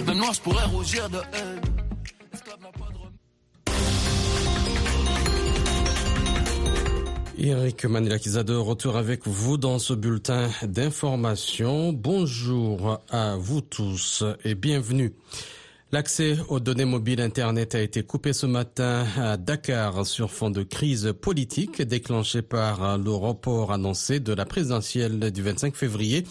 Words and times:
Même 0.00 0.18
moi, 0.18 0.30
je 0.32 0.40
pourrais 0.40 0.64
rougir 0.64 1.08
de 1.10 1.18
haine. 1.18 1.60
Eric 7.38 7.84
Manilakisa 7.84 8.42
de 8.44 8.54
retour 8.54 8.96
avec 8.96 9.26
vous 9.26 9.58
dans 9.58 9.78
ce 9.78 9.92
bulletin 9.94 10.48
d'information. 10.62 11.92
Bonjour 11.92 13.00
à 13.10 13.36
vous 13.36 13.60
tous 13.60 14.24
et 14.44 14.54
bienvenue. 14.54 15.12
L'accès 15.90 16.36
aux 16.48 16.60
données 16.60 16.86
mobiles 16.86 17.20
Internet 17.20 17.74
a 17.74 17.80
été 17.82 18.02
coupé 18.02 18.32
ce 18.32 18.46
matin 18.46 19.04
à 19.18 19.36
Dakar 19.36 20.06
sur 20.06 20.30
fond 20.30 20.50
de 20.50 20.62
crise 20.62 21.12
politique 21.20 21.82
déclenchée 21.82 22.40
par 22.42 22.96
le 22.96 23.10
report 23.10 23.72
annoncé 23.72 24.18
de 24.20 24.32
la 24.32 24.46
présidentielle 24.46 25.30
du 25.30 25.42
25 25.42 25.76
février. 25.76 26.24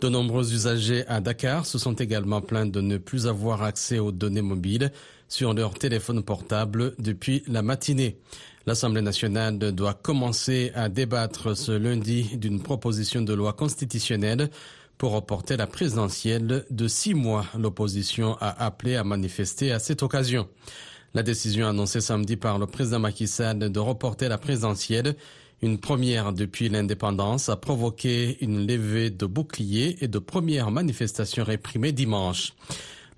De 0.00 0.10
nombreux 0.10 0.52
usagers 0.52 1.06
à 1.08 1.20
Dakar 1.22 1.64
se 1.64 1.78
sont 1.78 1.94
également 1.94 2.42
plaints 2.42 2.66
de 2.66 2.82
ne 2.82 2.98
plus 2.98 3.26
avoir 3.26 3.62
accès 3.62 3.98
aux 3.98 4.12
données 4.12 4.42
mobiles 4.42 4.92
sur 5.28 5.54
leur 5.54 5.72
téléphone 5.74 6.22
portable 6.22 6.94
depuis 6.98 7.42
la 7.46 7.62
matinée. 7.62 8.18
L'Assemblée 8.66 9.00
nationale 9.00 9.58
doit 9.58 9.94
commencer 9.94 10.70
à 10.74 10.90
débattre 10.90 11.56
ce 11.56 11.72
lundi 11.72 12.36
d'une 12.36 12.62
proposition 12.62 13.22
de 13.22 13.32
loi 13.32 13.54
constitutionnelle 13.54 14.50
pour 14.98 15.12
reporter 15.12 15.56
la 15.56 15.66
présidentielle 15.66 16.64
de 16.68 16.88
six 16.88 17.14
mois. 17.14 17.46
L'opposition 17.58 18.36
a 18.40 18.64
appelé 18.66 18.96
à 18.96 19.04
manifester 19.04 19.72
à 19.72 19.78
cette 19.78 20.02
occasion. 20.02 20.46
La 21.14 21.22
décision 21.22 21.68
annoncée 21.68 22.02
samedi 22.02 22.36
par 22.36 22.58
le 22.58 22.66
président 22.66 22.98
Macky 22.98 23.26
Sall 23.26 23.58
de 23.58 23.78
reporter 23.80 24.28
la 24.28 24.36
présidentielle, 24.36 25.16
une 25.62 25.78
première 25.78 26.32
depuis 26.32 26.68
l'indépendance, 26.68 27.48
a 27.48 27.56
provoqué 27.56 28.36
une 28.42 28.66
levée 28.66 29.10
de 29.10 29.26
boucliers 29.26 29.96
et 30.00 30.08
de 30.08 30.18
premières 30.18 30.70
manifestations 30.70 31.44
réprimées 31.44 31.92
dimanche. 31.92 32.52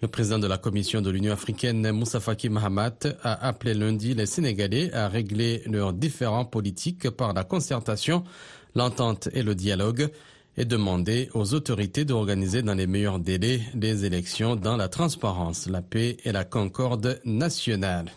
Le 0.00 0.06
président 0.06 0.38
de 0.38 0.46
la 0.46 0.58
Commission 0.58 1.00
de 1.02 1.10
l'Union 1.10 1.32
africaine, 1.32 1.90
Moussa 1.90 2.20
Faki 2.20 2.48
Mahamat, 2.48 3.00
a 3.24 3.48
appelé 3.48 3.74
lundi 3.74 4.14
les 4.14 4.26
Sénégalais 4.26 4.92
à 4.94 5.08
régler 5.08 5.62
leurs 5.66 5.92
différends 5.92 6.44
politiques 6.44 7.10
par 7.10 7.32
la 7.32 7.42
concertation, 7.42 8.22
l'entente 8.76 9.28
et 9.32 9.42
le 9.42 9.56
dialogue 9.56 10.08
et 10.56 10.64
demandé 10.64 11.30
aux 11.34 11.54
autorités 11.54 12.04
d'organiser 12.04 12.62
dans 12.62 12.74
les 12.74 12.86
meilleurs 12.86 13.18
délais 13.18 13.60
les 13.74 14.04
élections 14.04 14.54
dans 14.54 14.76
la 14.76 14.88
transparence, 14.88 15.68
la 15.68 15.82
paix 15.82 16.16
et 16.24 16.30
la 16.30 16.44
concorde 16.44 17.20
nationale. 17.24 18.10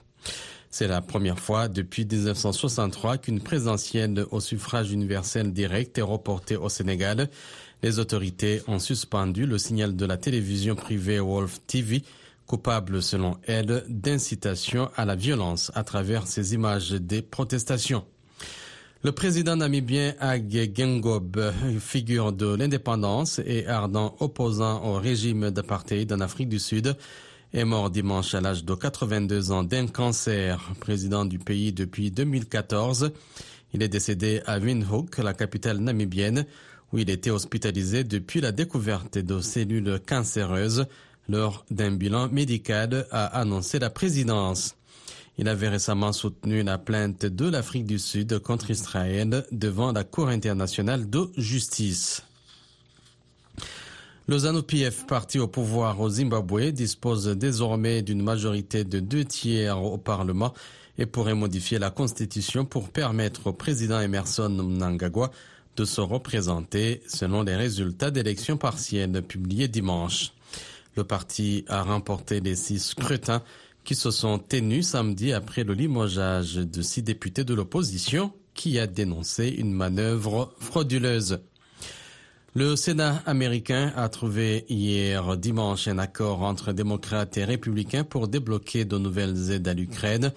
C'est 0.73 0.87
la 0.87 1.01
première 1.01 1.37
fois 1.37 1.67
depuis 1.67 2.05
1963 2.05 3.17
qu'une 3.17 3.41
présidentielle 3.41 4.25
au 4.31 4.39
suffrage 4.39 4.93
universel 4.93 5.51
direct 5.51 5.97
est 5.97 6.01
reportée 6.01 6.55
au 6.55 6.69
Sénégal. 6.69 7.29
Les 7.83 7.99
autorités 7.99 8.61
ont 8.69 8.79
suspendu 8.79 9.45
le 9.45 9.57
signal 9.57 9.97
de 9.97 10.05
la 10.05 10.15
télévision 10.15 10.75
privée 10.75 11.19
Wolf 11.19 11.59
TV, 11.67 12.03
coupable 12.47 13.03
selon 13.03 13.35
elle 13.47 13.83
d'incitation 13.89 14.89
à 14.95 15.03
la 15.03 15.15
violence 15.17 15.73
à 15.75 15.83
travers 15.83 16.25
ces 16.25 16.53
images 16.53 16.91
des 16.91 17.21
protestations. 17.21 18.05
Le 19.03 19.11
président 19.11 19.57
namibien 19.57 20.13
Ag 20.21 20.73
Gengob, 20.73 21.51
figure 21.81 22.31
de 22.31 22.55
l'indépendance 22.55 23.41
et 23.45 23.67
ardent 23.67 24.15
opposant 24.21 24.85
au 24.85 24.93
régime 24.93 25.51
d'apartheid 25.51 26.13
en 26.13 26.21
Afrique 26.21 26.47
du 26.47 26.59
Sud, 26.59 26.95
est 27.53 27.65
mort 27.65 27.89
dimanche 27.89 28.33
à 28.33 28.41
l'âge 28.41 28.63
de 28.63 28.73
82 28.73 29.51
ans 29.51 29.63
d'un 29.63 29.87
cancer. 29.87 30.71
Président 30.79 31.25
du 31.25 31.37
pays 31.37 31.73
depuis 31.73 32.11
2014, 32.11 33.11
il 33.73 33.83
est 33.83 33.89
décédé 33.89 34.41
à 34.45 34.57
Windhoek, 34.57 35.17
la 35.17 35.33
capitale 35.33 35.79
namibienne, 35.79 36.45
où 36.93 36.97
il 36.97 37.09
était 37.09 37.29
hospitalisé 37.29 38.03
depuis 38.03 38.41
la 38.41 38.51
découverte 38.51 39.17
de 39.17 39.41
cellules 39.41 39.99
cancéreuses 40.05 40.85
lors 41.29 41.65
d'un 41.71 41.91
bilan 41.91 42.29
médical, 42.29 43.05
a 43.11 43.25
annoncé 43.39 43.79
la 43.79 43.89
présidence. 43.89 44.75
Il 45.37 45.47
avait 45.47 45.69
récemment 45.69 46.11
soutenu 46.11 46.63
la 46.63 46.77
plainte 46.77 47.25
de 47.25 47.49
l'Afrique 47.49 47.85
du 47.85 47.99
Sud 47.99 48.39
contre 48.39 48.71
Israël 48.71 49.45
devant 49.51 49.91
la 49.91 50.03
Cour 50.03 50.27
internationale 50.27 51.09
de 51.09 51.31
justice. 51.37 52.23
Le 54.27 54.37
ZANU-PF, 54.37 55.07
parti 55.07 55.39
au 55.39 55.47
pouvoir 55.47 55.99
au 55.99 56.09
Zimbabwe, 56.09 56.71
dispose 56.71 57.27
désormais 57.27 58.03
d'une 58.03 58.21
majorité 58.21 58.83
de 58.83 58.99
deux 58.99 59.25
tiers 59.25 59.81
au 59.81 59.97
Parlement 59.97 60.53
et 60.97 61.07
pourrait 61.07 61.33
modifier 61.33 61.79
la 61.79 61.89
Constitution 61.89 62.63
pour 62.63 62.89
permettre 62.89 63.47
au 63.47 63.53
président 63.53 63.99
Emerson 63.99 64.49
Mnangagwa 64.49 65.31
de 65.75 65.85
se 65.85 66.01
représenter 66.01 67.01
selon 67.07 67.41
les 67.41 67.55
résultats 67.55 68.11
d'élections 68.11 68.57
partielles 68.57 69.23
publiés 69.23 69.67
dimanche. 69.67 70.33
Le 70.95 71.03
parti 71.03 71.65
a 71.67 71.81
remporté 71.81 72.41
les 72.41 72.55
six 72.55 72.79
scrutins 72.79 73.41
qui 73.83 73.95
se 73.95 74.11
sont 74.11 74.37
tenus 74.37 74.89
samedi 74.89 75.33
après 75.33 75.63
le 75.63 75.73
limogeage 75.73 76.55
de 76.55 76.81
six 76.83 77.01
députés 77.01 77.43
de 77.43 77.55
l'opposition 77.55 78.31
qui 78.53 78.77
a 78.77 78.85
dénoncé 78.85 79.47
une 79.47 79.73
manœuvre 79.73 80.53
frauduleuse. 80.59 81.39
Le 82.53 82.75
Sénat 82.75 83.23
américain 83.25 83.93
a 83.95 84.09
trouvé 84.09 84.65
hier 84.67 85.37
dimanche 85.37 85.87
un 85.87 85.97
accord 85.97 86.41
entre 86.41 86.73
démocrates 86.73 87.37
et 87.37 87.45
républicains 87.45 88.03
pour 88.03 88.27
débloquer 88.27 88.83
de 88.83 88.97
nouvelles 88.97 89.51
aides 89.51 89.69
à 89.69 89.73
l'Ukraine 89.73 90.33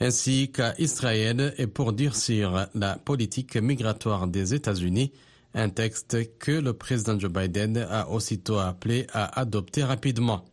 ainsi 0.00 0.50
qu'à 0.50 0.74
Israël 0.78 1.54
et 1.56 1.68
pour 1.68 1.92
durcir 1.92 2.68
la 2.74 2.96
politique 2.96 3.56
migratoire 3.56 4.26
des 4.26 4.54
États-Unis, 4.54 5.12
un 5.54 5.68
texte 5.68 6.36
que 6.38 6.50
le 6.50 6.72
président 6.72 7.16
Joe 7.18 7.30
Biden 7.30 7.78
a 7.78 8.08
aussitôt 8.10 8.58
appelé 8.58 9.06
à 9.12 9.38
adopter 9.38 9.84
rapidement. 9.84 10.44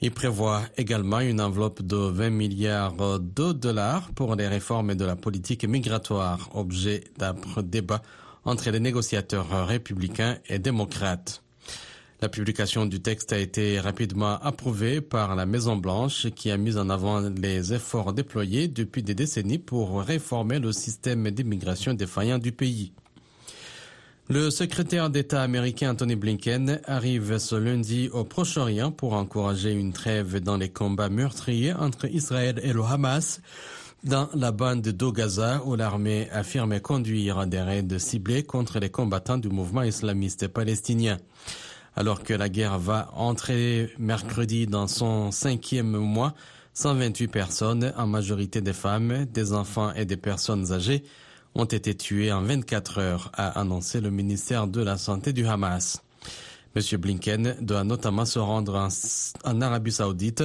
Il 0.00 0.12
prévoit 0.12 0.62
également 0.78 1.20
une 1.20 1.42
enveloppe 1.42 1.82
de 1.82 1.96
20 1.96 2.30
milliards 2.30 3.20
de 3.20 3.52
dollars 3.52 4.10
pour 4.14 4.34
les 4.34 4.48
réformes 4.48 4.94
de 4.94 5.04
la 5.04 5.14
politique 5.14 5.66
migratoire, 5.66 6.48
objet 6.54 7.04
d'âpre 7.18 7.60
débat 7.60 8.00
entre 8.44 8.70
les 8.70 8.80
négociateurs 8.80 9.66
républicains 9.66 10.38
et 10.48 10.58
démocrates. 10.58 11.42
La 12.22 12.28
publication 12.28 12.84
du 12.84 13.00
texte 13.00 13.32
a 13.32 13.38
été 13.38 13.80
rapidement 13.80 14.38
approuvée 14.42 15.00
par 15.00 15.36
la 15.36 15.46
Maison-Blanche 15.46 16.28
qui 16.34 16.50
a 16.50 16.58
mis 16.58 16.76
en 16.76 16.90
avant 16.90 17.20
les 17.20 17.72
efforts 17.72 18.12
déployés 18.12 18.68
depuis 18.68 19.02
des 19.02 19.14
décennies 19.14 19.58
pour 19.58 20.02
réformer 20.02 20.58
le 20.58 20.70
système 20.72 21.30
d'immigration 21.30 21.94
défaillant 21.94 22.38
du 22.38 22.52
pays. 22.52 22.92
Le 24.28 24.50
secrétaire 24.50 25.10
d'État 25.10 25.42
américain 25.42 25.90
Anthony 25.90 26.14
Blinken 26.14 26.80
arrive 26.84 27.38
ce 27.38 27.56
lundi 27.56 28.10
au 28.12 28.22
Proche-Orient 28.22 28.92
pour 28.92 29.14
encourager 29.14 29.72
une 29.72 29.92
trêve 29.92 30.40
dans 30.40 30.56
les 30.56 30.68
combats 30.68 31.08
meurtriers 31.08 31.72
entre 31.72 32.04
Israël 32.04 32.60
et 32.62 32.72
le 32.72 32.82
Hamas 32.84 33.40
dans 34.04 34.28
la 34.34 34.50
bande 34.50 34.82
de 34.82 35.10
Gaza 35.10 35.62
où 35.64 35.76
l'armée 35.76 36.28
affirme 36.30 36.80
conduire 36.80 37.46
des 37.46 37.60
raids 37.60 37.98
ciblés 37.98 38.42
contre 38.42 38.78
les 38.78 38.90
combattants 38.90 39.38
du 39.38 39.48
mouvement 39.48 39.82
islamiste 39.82 40.48
palestinien. 40.48 41.18
Alors 41.96 42.22
que 42.22 42.32
la 42.32 42.48
guerre 42.48 42.78
va 42.78 43.10
entrer 43.14 43.92
mercredi 43.98 44.66
dans 44.66 44.86
son 44.86 45.30
cinquième 45.30 45.96
mois, 45.98 46.34
128 46.74 47.28
personnes, 47.28 47.92
en 47.96 48.06
majorité 48.06 48.60
des 48.60 48.72
femmes, 48.72 49.26
des 49.26 49.52
enfants 49.52 49.92
et 49.94 50.04
des 50.04 50.16
personnes 50.16 50.72
âgées, 50.72 51.02
ont 51.54 51.64
été 51.64 51.94
tuées 51.94 52.32
en 52.32 52.42
24 52.42 52.98
heures, 52.98 53.32
a 53.34 53.58
annoncé 53.60 54.00
le 54.00 54.10
ministère 54.10 54.66
de 54.66 54.82
la 54.82 54.96
Santé 54.96 55.32
du 55.32 55.46
Hamas. 55.46 56.00
M. 56.76 56.82
Blinken 56.98 57.56
doit 57.60 57.82
notamment 57.82 58.24
se 58.24 58.38
rendre 58.38 58.76
en, 58.76 58.88
en 59.44 59.60
Arabie 59.60 59.90
saoudite, 59.90 60.44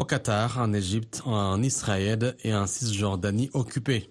au 0.00 0.04
Qatar, 0.04 0.56
en 0.58 0.72
Égypte, 0.72 1.20
en 1.26 1.62
Israël 1.62 2.34
et 2.42 2.54
en 2.54 2.66
Cisjordanie 2.66 3.50
occupée. 3.52 4.08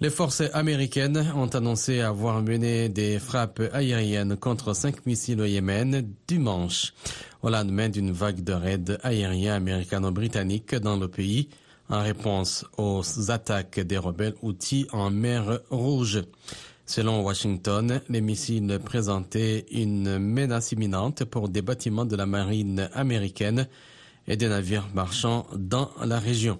Les 0.00 0.08
forces 0.08 0.44
américaines 0.54 1.30
ont 1.36 1.48
annoncé 1.48 2.00
avoir 2.00 2.40
mené 2.40 2.88
des 2.88 3.18
frappes 3.18 3.60
aériennes 3.74 4.36
contre 4.38 4.72
cinq 4.72 5.04
missiles 5.04 5.42
au 5.42 5.44
Yémen 5.44 6.08
dimanche, 6.26 6.94
au 7.42 7.50
lendemain 7.50 7.90
d'une 7.90 8.12
vague 8.12 8.42
de 8.42 8.54
raids 8.54 8.98
aériens 9.02 9.56
américano-britanniques 9.56 10.74
dans 10.76 10.96
le 10.96 11.08
pays, 11.08 11.50
en 11.90 12.02
réponse 12.02 12.64
aux 12.78 13.02
attaques 13.30 13.80
des 13.80 13.98
rebelles 13.98 14.36
outils 14.40 14.86
en 14.92 15.10
mer 15.10 15.60
Rouge. 15.68 16.22
Selon 16.86 17.20
Washington, 17.20 18.00
les 18.08 18.22
missiles 18.22 18.78
présentaient 18.82 19.66
une 19.70 20.18
menace 20.18 20.72
imminente 20.72 21.24
pour 21.24 21.50
des 21.50 21.60
bâtiments 21.60 22.06
de 22.06 22.16
la 22.16 22.24
marine 22.24 22.88
américaine 22.94 23.68
et 24.28 24.36
des 24.36 24.48
navires 24.48 24.88
marchands 24.94 25.46
dans 25.56 25.90
la 26.04 26.18
région. 26.18 26.58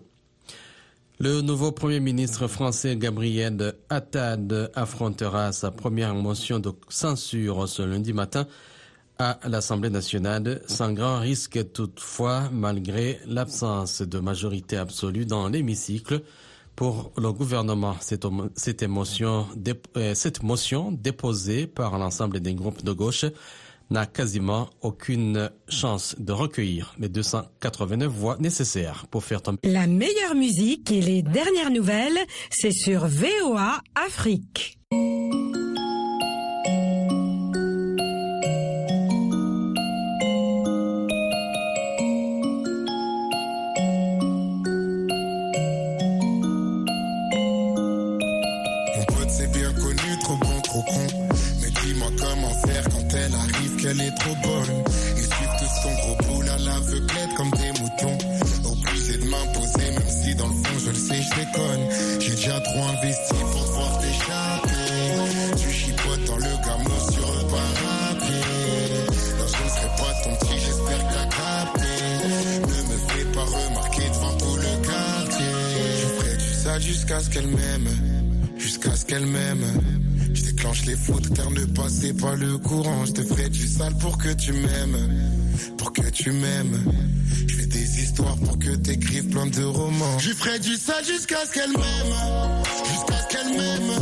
Le 1.21 1.41
nouveau 1.41 1.73
Premier 1.73 2.01
ministre 2.01 2.47
français 2.47 2.97
Gabriel 2.97 3.75
Attal 3.91 4.71
affrontera 4.75 5.53
sa 5.53 5.71
première 5.71 6.15
motion 6.15 6.61
de 6.61 6.73
censure 6.89 7.69
ce 7.69 7.83
lundi 7.83 8.13
matin 8.13 8.47
à 9.19 9.39
l'Assemblée 9.49 9.91
nationale, 9.91 10.63
sans 10.69 10.93
grand 10.93 11.19
risque 11.19 11.73
toutefois, 11.73 12.49
malgré 12.53 13.19
l'absence 13.27 14.01
de 14.01 14.21
majorité 14.21 14.77
absolue 14.77 15.27
dans 15.27 15.49
l'hémicycle. 15.49 16.23
Pour 16.77 17.11
le 17.19 17.33
gouvernement, 17.33 17.97
cette, 18.01 18.25
cette 18.55 18.87
motion 20.45 20.93
déposée 20.93 21.67
par 21.67 21.99
l'ensemble 21.99 22.39
des 22.39 22.55
groupes 22.55 22.85
de 22.85 22.93
gauche 22.93 23.25
n'a 23.91 24.07
quasiment 24.07 24.71
aucune 24.81 25.51
chance 25.69 26.17
de 26.19 26.33
recueillir 26.33 26.95
les 26.99 27.09
289 27.09 28.09
voix 28.09 28.37
nécessaires 28.39 29.07
pour 29.11 29.25
faire 29.25 29.43
tomber. 29.43 29.59
La 29.65 29.87
meilleure 29.87 30.35
musique 30.35 30.91
et 30.91 31.01
les 31.01 31.23
dernières 31.23 31.71
nouvelles, 31.71 32.19
c'est 32.51 32.73
sur 32.73 33.07
VOA 33.07 33.81
Afrique. 33.95 34.79
Elle 53.91 54.01
est 54.01 54.15
trop 54.17 54.35
bonne. 54.43 54.85
Ils 55.17 55.23
suivent 55.23 55.57
tous 55.59 55.83
ton 55.83 55.95
gros 55.95 56.17
boule 56.27 56.49
à 56.49 56.59
l'aveuglette 56.59 57.35
comme 57.37 57.51
des 57.51 57.73
moutons. 57.81 58.19
Obligé 58.65 59.19
de 59.19 59.25
m'imposer, 59.25 59.91
même 59.91 60.09
si 60.09 60.35
dans 60.35 60.49
le 60.49 60.55
fond 60.55 60.79
je 60.85 60.91
le 60.91 60.97
sais, 60.97 61.23
je 61.23 61.35
déconne. 61.41 62.21
J'ai 62.21 62.35
déjà 62.35 62.61
trop 62.61 62.83
investi 62.85 63.35
pour 63.53 63.65
te 63.65 63.71
voir 63.71 63.99
t'échapper. 63.99 65.57
Tu 65.57 65.71
chipotes 65.73 66.25
dans 66.27 66.37
le 66.37 66.53
gamin 66.67 67.01
sur 67.13 67.27
un 67.29 67.45
parapluie. 67.45 68.35
Non, 69.39 69.47
je 69.47 69.65
ne 69.65 69.69
serai 69.69 69.91
pas 69.97 70.15
ton 70.25 70.37
petit, 70.37 70.59
j'espère 70.59 70.99
que 70.99 71.15
t'as 71.15 71.29
capté. 71.37 71.89
Ne 72.63 72.83
me 72.93 72.99
fais 73.09 73.25
pas 73.33 73.45
remarquer 73.45 74.09
devant 74.09 74.37
tout 74.37 74.57
le 74.57 74.87
quartier. 74.87 75.47
Je 76.01 76.07
ferai 76.07 76.37
du 76.37 76.55
sale 76.55 76.83
jusqu'à 76.83 77.21
ce 77.21 77.31
qu'elle 77.31 77.49
m'aime. 77.49 77.89
Jusqu'à 78.59 78.97
ce 78.97 79.05
qu'elle 79.07 79.27
m'aime. 79.27 79.98
Déclenche 80.59 80.87
les 80.87 80.97
fautes 80.97 81.33
car 81.35 81.49
ne 81.53 81.65
passez 81.67 82.13
pas 82.15 82.35
le 82.35 82.59
courant. 82.59 83.05
Je 83.07 83.13
te 83.13 83.23
ferai 83.23 83.49
du 83.49 83.69
sale 83.69 83.95
pour 84.01 84.19
que 84.19 84.33
tu 84.33 84.53
m'aimes. 84.53 85.31
Pour 85.77 85.93
que 85.93 86.11
tu 86.11 86.33
m'aimes. 86.33 86.83
Je 87.47 87.55
fais 87.55 87.67
des 87.67 88.03
histoires 88.03 88.37
pour 88.39 88.59
que 88.59 88.75
t'écrives 88.75 89.29
plein 89.29 89.47
de 89.47 89.63
romans. 89.63 90.19
Je 90.19 90.31
ferai 90.31 90.59
du 90.59 90.75
sale 90.75 91.05
jusqu'à 91.05 91.37
ce 91.47 91.53
qu'elle 91.53 91.71
m'aime. 91.71 92.63
Jusqu'à 92.91 93.23
ce 93.23 93.37
qu'elle 93.37 93.57
m'aime. 93.57 93.93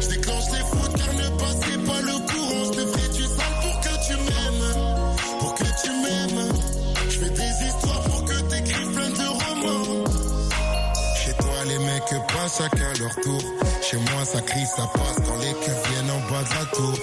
Je 0.00 0.08
déclenche 0.08 0.44
les 0.52 0.58
fautes 0.60 0.96
car 0.96 1.14
ne 1.14 1.38
passez 1.38 1.76
pas 1.84 2.00
le 2.00 2.32
courant. 2.32 2.49
Chacun 12.48 12.92
leur 12.98 13.14
tour. 13.16 13.42
Chez 13.82 13.96
moi, 13.96 14.24
ça 14.24 14.40
crie, 14.40 14.66
ça 14.66 14.88
passe 14.94 15.16
quand 15.26 15.36
les 15.38 15.52
keufs 15.52 15.90
viennent 15.90 16.10
en 16.10 16.20
bas 16.30 16.42
de 16.42 16.54
la 16.54 16.66
tour. 16.76 16.94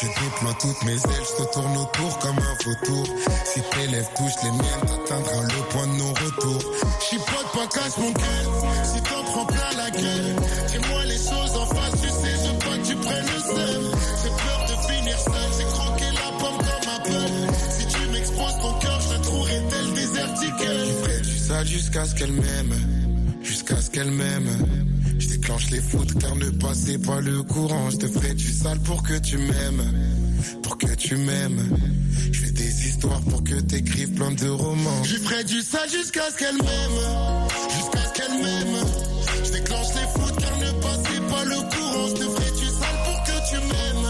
Je 0.00 0.06
déploie 0.06 0.54
toutes 0.60 0.82
mes 0.84 0.92
ailes, 0.92 1.24
je 1.24 1.44
te 1.44 1.52
tourne 1.52 1.76
autour 1.76 2.18
comme 2.18 2.38
un 2.38 2.56
vautour. 2.64 3.06
Si 3.44 3.60
tes 3.60 3.86
lèvres 3.86 4.10
touchent 4.16 4.42
les 4.42 4.50
miennes, 4.50 4.80
t'atteindras 4.86 5.42
le 5.42 5.68
point 5.70 5.86
de 5.86 5.92
non-retour. 5.92 6.72
Chipote, 7.00 7.52
pas 7.54 7.66
casse 7.80 7.98
mon 7.98 8.12
cœur. 8.12 8.46
Si 8.84 9.00
t'en 9.02 9.24
prends 9.24 9.46
plein 9.46 9.72
la 9.76 9.90
gueule, 9.90 10.36
dis-moi 10.68 11.04
les 11.04 11.16
choses 11.16 11.56
en 11.56 11.66
face, 11.66 12.00
tu 12.02 12.08
sais, 12.08 12.34
je 12.44 12.50
veux 12.50 12.58
pas 12.58 12.76
que 12.78 12.86
tu 12.86 12.96
prennes 12.96 13.26
le 13.26 13.40
seul. 13.40 13.82
J'ai 14.22 14.30
peur 14.30 14.66
de 14.68 14.92
finir 14.92 15.18
seul, 15.18 15.50
j'ai 15.58 15.64
croqué 15.64 16.04
la 16.12 16.38
pomme 16.38 16.58
comme 16.58 16.88
un 16.94 17.00
peu. 17.00 17.52
Si 17.70 17.86
tu 17.86 18.06
m'exposes 18.08 18.58
ton 18.60 18.72
cœur, 18.80 19.00
je 19.00 19.16
te 19.16 19.22
trouverai 19.22 19.62
tel 19.70 19.92
désertique. 19.94 20.54
Je 20.60 20.92
ferai 21.02 21.20
du 21.20 21.38
sale 21.38 21.66
jusqu'à 21.66 22.04
ce 22.04 22.14
qu'elle 22.14 22.32
m'aime. 22.32 23.03
Jusqu'à 23.66 23.80
ce 23.80 23.90
qu'elle 23.92 24.10
m'aime. 24.10 24.50
Je 25.18 25.26
déclenche 25.26 25.70
les 25.70 25.80
foudres 25.80 26.12
car 26.20 26.36
ne 26.36 26.50
passez 26.50 26.98
pas 26.98 27.22
le 27.22 27.42
courant. 27.44 27.88
Je 27.88 27.96
te 27.96 28.06
ferai 28.08 28.34
du 28.34 28.52
sale 28.52 28.78
pour 28.80 29.02
que 29.02 29.18
tu 29.18 29.38
m'aimes. 29.38 29.82
Pour 30.62 30.76
que 30.76 30.94
tu 30.94 31.16
m'aimes. 31.16 31.78
Je 32.30 32.40
fais 32.40 32.50
des 32.50 32.88
histoires 32.88 33.22
pour 33.22 33.42
que 33.42 33.58
t'écrives 33.60 34.12
plein 34.12 34.32
de 34.32 34.50
romans. 34.50 35.02
Je 35.04 35.16
ferai 35.16 35.44
du 35.44 35.62
sale 35.62 35.88
jusqu'à 35.88 36.30
ce 36.30 36.36
qu'elle 36.36 36.56
m'aime. 36.56 37.00
Jusqu'à 37.74 38.06
ce 38.06 38.12
qu'elle 38.12 38.42
m'aime. 38.42 38.84
Je 39.44 39.50
déclenche 39.52 39.94
les 39.94 40.20
foudres 40.20 40.36
car 40.36 40.58
ne 40.58 40.70
passez 40.82 41.20
pas 41.30 41.44
le 41.44 41.56
courant. 41.56 42.08
Je 42.08 42.14
te 42.16 42.24
ferai 42.24 42.50
du 42.60 42.66
sale 42.66 42.98
pour 43.06 43.22
que 43.24 43.48
tu 43.48 43.56
m'aimes. 43.56 44.03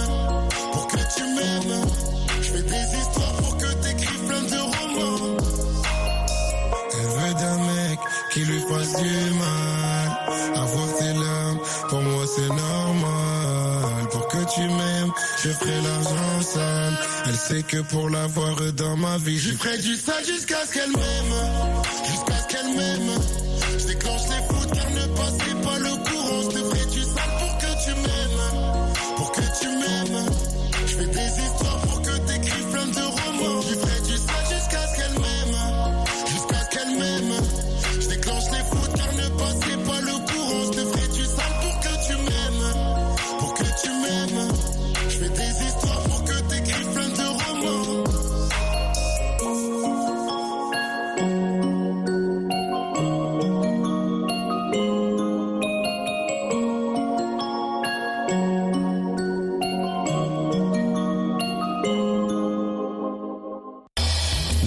Je 15.43 15.49
ferai 15.51 15.81
l'argent 15.83 16.43
sale. 16.43 16.99
Elle 17.27 17.37
sait 17.37 17.63
que 17.63 17.79
pour 17.83 18.11
l'avoir 18.11 18.57
dans 18.73 18.97
ma 18.97 19.17
vie, 19.19 19.39
je 19.39 19.53
ferai 19.53 19.79
du 19.79 19.95
sale 19.97 20.25
jusqu'à 20.25 20.67
ce 20.67 20.73
qu'elle 20.73 20.91
m'aime. 20.91 21.35
Jusqu'à 22.07 22.39
ce 22.43 22.49
qu'elle 22.49 22.77
m'aime. 22.77 23.15
Je 23.79 23.87
déclenche 23.87 24.23
les 24.29 24.55
foudres 24.55 24.75
car 24.75 24.91
ne 24.91 25.07
passez 25.17 25.55
pas 25.63 25.79
le 25.79 25.91
courant. 26.09 26.43
Je 26.43 26.49
te 26.49 26.59
ferai 26.59 26.87
du 26.91 27.03
sale 27.03 27.35
pour 27.39 27.59
que 27.59 27.85
tu 27.85 27.91
m'aimes. 28.03 28.95
Pour 29.17 29.33
que 29.33 29.41
tu 29.61 29.69
m'aimes. 29.69 30.27
Je 30.87 30.95
fais 30.95 31.07
des 31.07 31.45
histoires 31.45 31.81
pour 31.81 32.03
que 32.03 32.17
t'écrives 32.19 32.71
plein 32.71 32.87
de 32.87 33.01
romans. 33.01 33.61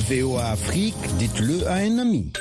VOA 0.10 0.52
Afrique, 0.52 0.96
dites-le 1.18 1.68
à 1.68 1.76
un 1.76 2.00
ami. 2.00 2.32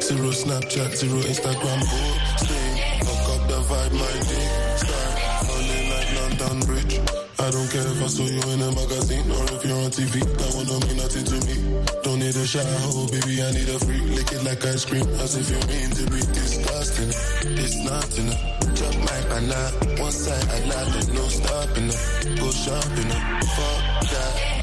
Zero 0.00 0.32
Snapchat, 0.32 0.90
zero 0.96 1.18
Instagram, 1.28 1.80
full 1.80 2.14
stay. 2.36 2.70
Fuck 3.00 3.28
up 3.30 3.48
the 3.48 3.58
vibe, 3.68 3.92
my 3.94 4.12
dick 4.28 4.50
start 4.76 5.18
falling 5.46 5.88
like 5.88 6.10
London 6.18 6.60
Bridge. 6.66 7.00
I 7.38 7.50
don't 7.50 7.70
care 7.70 7.86
if 7.86 8.02
I 8.02 8.06
saw 8.08 8.24
you 8.24 8.42
in 8.52 8.60
a 8.62 8.70
magazine 8.72 9.30
or 9.30 9.44
if 9.54 9.64
you're 9.64 9.78
on 9.78 9.90
TV. 9.90 10.20
That 10.38 10.54
one 10.54 10.66
don't 10.66 10.86
mean 10.86 10.96
nothing 10.98 11.24
to 11.24 11.38
me. 11.46 11.56
Don't 12.02 12.18
need 12.18 12.36
a 12.36 12.46
shower, 12.46 12.66
oh 12.92 13.06
baby, 13.08 13.42
I 13.42 13.50
need 13.52 13.68
a 13.68 13.78
freak. 13.78 14.02
Lick 14.12 14.32
it 14.32 14.44
like 14.44 14.64
ice 14.66 14.84
cream, 14.84 15.06
as 15.22 15.36
if 15.36 15.48
you 15.50 15.60
mean 15.70 15.90
to 15.90 16.04
be 16.10 16.20
disgusting. 16.34 17.08
It's 17.54 17.76
nothing. 17.80 18.28
Drop 18.74 18.94
my 19.06 19.20
banana, 19.30 20.02
one 20.02 20.12
side 20.12 20.48
I 20.50 20.58
lie, 20.66 20.90
there's 20.90 21.08
no 21.08 21.24
stopping. 21.28 21.88
Go 22.36 22.50
shopping, 22.50 23.10
fuck 23.54 24.10
that. 24.10 24.53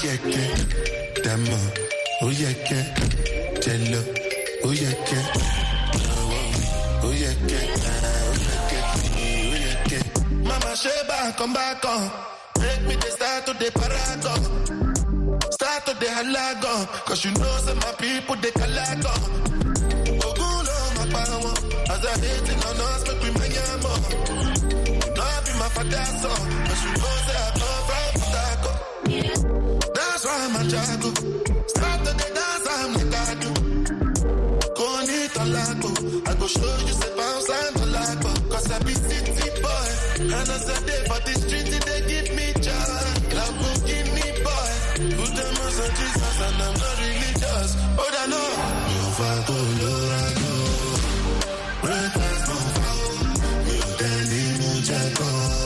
Oh 0.00 0.04
yeah, 0.04 0.16
yeah. 0.30 1.22
Dama. 1.24 1.58
Oh 2.22 2.30
yeah, 2.30 2.54
yeah. 2.70 2.86
Jello. 3.58 4.00
Oh 4.62 4.70
yeah, 4.70 4.94
yeah. 5.10 5.26
Oh 7.02 7.12
yeah, 7.12 7.34
yeah. 7.48 7.66
Oh 7.66 8.34
yeah, 8.38 8.68
yeah. 8.70 8.94
Oh 9.16 9.56
yeah, 9.58 9.90
yeah. 9.90 10.04
Mama 10.46 10.76
Sheba, 10.76 11.34
come 11.36 11.52
back 11.52 11.84
on. 11.84 12.10
Make 12.60 12.82
me 12.86 12.94
the 12.94 13.10
start 13.10 13.46
to 13.46 13.52
the 13.54 13.70
paragon. 13.74 14.40
Start 15.50 15.86
to 15.86 15.94
the 15.98 16.06
halagon. 16.06 16.86
Cause 17.06 17.24
you 17.24 17.32
know 17.32 17.56
some 17.66 17.78
my 17.78 17.92
people 17.98 18.36
they 18.36 18.50
calago. 18.52 19.12
Ogulo, 20.22 20.78
my 20.94 21.06
power. 21.10 21.54
As 21.90 22.06
I 22.06 22.12
hate 22.20 22.48
it 22.48 22.66
on 22.66 22.76
us, 22.76 23.02
make 23.08 23.22
we 23.22 23.30
make 23.40 23.52
them 23.52 23.86
up. 23.86 24.02
Not 25.16 25.44
be 25.44 25.52
my 25.58 25.68
father's 25.74 26.22
son. 26.22 26.38
Cause 26.66 26.84
you 26.84 26.92
know 27.02 27.16
say 27.26 27.36
I 27.36 27.50
come 27.58 27.77
a 30.58 30.64
the 32.04 32.18
I'm 32.66 32.92
the 32.94 33.04
oh. 33.44 33.52
you 36.86 36.94
say 36.94 37.16
bounce 37.16 37.50
and 37.50 37.76
the 37.76 37.86
lago. 37.86 38.32
Cause 38.50 38.70
I 38.70 38.78
be 38.80 38.94
city 38.94 39.62
boy. 39.62 39.88
And 40.20 40.32
as 40.32 40.68
I 40.68 40.78
day 40.86 41.02
for 41.06 41.20
the 41.26 41.34
street, 41.38 41.68
they 41.86 42.00
give 42.08 42.34
me 42.34 42.47